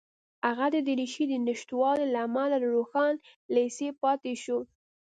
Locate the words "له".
2.13-2.19, 2.63-2.67